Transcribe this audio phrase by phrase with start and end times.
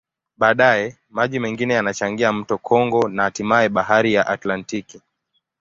[0.37, 5.01] Baadaye, maji mengine yanachangia mto Kongo na hatimaye Bahari ya Atlantiki.